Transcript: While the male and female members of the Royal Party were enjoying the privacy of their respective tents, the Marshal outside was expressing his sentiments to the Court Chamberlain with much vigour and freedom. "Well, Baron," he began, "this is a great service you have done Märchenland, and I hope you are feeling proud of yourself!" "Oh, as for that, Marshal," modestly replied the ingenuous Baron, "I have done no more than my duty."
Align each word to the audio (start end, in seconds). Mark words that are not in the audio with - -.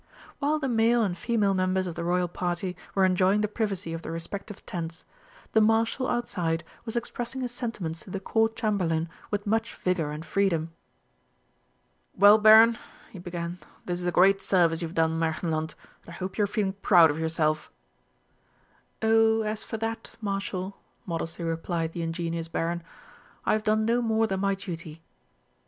While 0.39 0.57
the 0.57 0.67
male 0.67 1.03
and 1.03 1.15
female 1.15 1.53
members 1.53 1.85
of 1.85 1.93
the 1.93 2.03
Royal 2.03 2.27
Party 2.27 2.75
were 2.95 3.05
enjoying 3.05 3.41
the 3.41 3.47
privacy 3.47 3.93
of 3.93 4.01
their 4.01 4.11
respective 4.11 4.65
tents, 4.65 5.05
the 5.53 5.61
Marshal 5.61 6.07
outside 6.09 6.63
was 6.85 6.95
expressing 6.95 7.41
his 7.41 7.51
sentiments 7.51 7.99
to 7.99 8.09
the 8.09 8.19
Court 8.19 8.55
Chamberlain 8.55 9.09
with 9.29 9.45
much 9.45 9.75
vigour 9.75 10.09
and 10.09 10.25
freedom. 10.25 10.73
"Well, 12.17 12.39
Baron," 12.39 12.79
he 13.11 13.19
began, 13.19 13.59
"this 13.85 13.99
is 14.01 14.07
a 14.07 14.11
great 14.11 14.41
service 14.41 14.81
you 14.81 14.87
have 14.87 14.95
done 14.95 15.19
Märchenland, 15.19 15.75
and 16.01 16.07
I 16.07 16.11
hope 16.13 16.35
you 16.35 16.45
are 16.45 16.47
feeling 16.47 16.73
proud 16.81 17.11
of 17.11 17.19
yourself!" 17.19 17.69
"Oh, 19.03 19.43
as 19.43 19.63
for 19.63 19.77
that, 19.77 20.17
Marshal," 20.19 20.77
modestly 21.05 21.45
replied 21.45 21.91
the 21.91 22.01
ingenuous 22.01 22.47
Baron, 22.47 22.81
"I 23.45 23.53
have 23.53 23.61
done 23.61 23.85
no 23.85 24.01
more 24.01 24.25
than 24.25 24.39
my 24.39 24.55
duty." 24.55 25.03